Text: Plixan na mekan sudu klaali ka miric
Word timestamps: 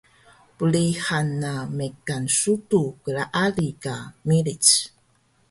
Plixan 0.57 1.27
na 1.41 1.53
mekan 1.77 2.23
sudu 2.39 2.83
klaali 3.03 3.69
ka 3.83 3.95
miric 4.27 4.65